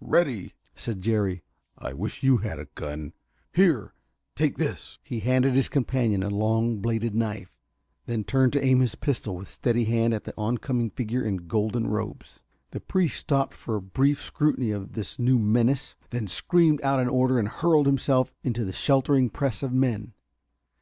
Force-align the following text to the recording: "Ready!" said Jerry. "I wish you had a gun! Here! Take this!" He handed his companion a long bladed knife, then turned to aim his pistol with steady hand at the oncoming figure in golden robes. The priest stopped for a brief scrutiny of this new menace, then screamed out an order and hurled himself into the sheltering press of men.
"Ready!" 0.00 0.54
said 0.74 1.02
Jerry. 1.02 1.42
"I 1.76 1.92
wish 1.92 2.22
you 2.22 2.38
had 2.38 2.58
a 2.58 2.64
gun! 2.76 3.12
Here! 3.52 3.92
Take 4.34 4.56
this!" 4.56 4.98
He 5.02 5.20
handed 5.20 5.52
his 5.54 5.68
companion 5.68 6.22
a 6.22 6.30
long 6.30 6.78
bladed 6.78 7.14
knife, 7.14 7.54
then 8.06 8.24
turned 8.24 8.54
to 8.54 8.64
aim 8.64 8.80
his 8.80 8.94
pistol 8.94 9.36
with 9.36 9.48
steady 9.48 9.84
hand 9.84 10.14
at 10.14 10.24
the 10.24 10.32
oncoming 10.38 10.88
figure 10.88 11.22
in 11.26 11.46
golden 11.46 11.88
robes. 11.88 12.40
The 12.70 12.80
priest 12.80 13.18
stopped 13.18 13.52
for 13.52 13.76
a 13.76 13.82
brief 13.82 14.22
scrutiny 14.22 14.70
of 14.70 14.94
this 14.94 15.18
new 15.18 15.38
menace, 15.38 15.94
then 16.08 16.26
screamed 16.26 16.80
out 16.80 16.98
an 16.98 17.08
order 17.10 17.38
and 17.38 17.48
hurled 17.48 17.84
himself 17.84 18.34
into 18.42 18.64
the 18.64 18.72
sheltering 18.72 19.28
press 19.28 19.62
of 19.62 19.74
men. 19.74 20.14